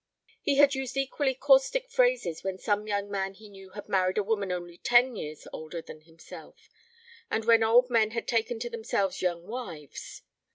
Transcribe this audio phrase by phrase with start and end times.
[0.41, 4.23] He had used equally caustic phrases when some young man he knew had married a
[4.23, 6.67] woman only ten years older than himself,
[7.29, 10.23] and when old men had taken to themselves young wives.